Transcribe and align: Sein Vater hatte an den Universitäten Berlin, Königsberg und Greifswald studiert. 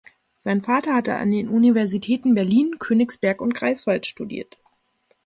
Sein 0.39 0.63
Vater 0.63 0.95
hatte 0.95 1.13
an 1.17 1.29
den 1.29 1.47
Universitäten 1.47 2.33
Berlin, 2.33 2.77
Königsberg 2.79 3.39
und 3.39 3.53
Greifswald 3.53 4.07
studiert. 4.07 4.57